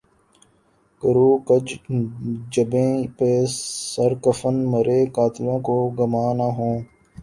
کرو 1.03 1.29
کج 1.47 1.67
جبیں 2.53 2.93
پہ 3.17 3.31
سر 3.91 4.11
کفن 4.23 4.55
مرے 4.71 4.99
قاتلوں 5.15 5.59
کو 5.67 5.75
گماں 5.99 6.31
نہ 6.39 6.47
ہو 6.57 6.71